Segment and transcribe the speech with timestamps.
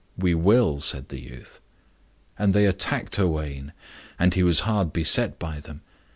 [0.17, 1.59] "We will," said the youth.
[2.35, 3.71] And they attacked Owain,
[4.17, 5.81] and he was hard beset by them.